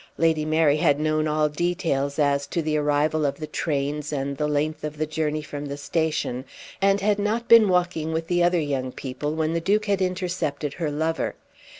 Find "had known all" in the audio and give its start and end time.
0.77-1.47